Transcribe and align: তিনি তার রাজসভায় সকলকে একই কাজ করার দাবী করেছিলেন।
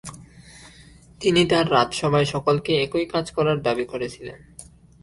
তিনি 1.21 1.41
তার 1.45 1.65
রাজসভায় 1.71 2.25
সকলকে 2.25 2.71
একই 2.83 3.05
কাজ 3.05 3.25
করার 3.31 3.57
দাবী 3.61 3.85
করেছিলেন। 3.85 4.39